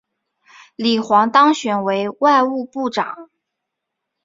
[0.75, 3.29] 李璜当选为外务部长。